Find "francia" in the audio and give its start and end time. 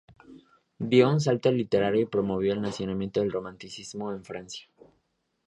4.25-4.67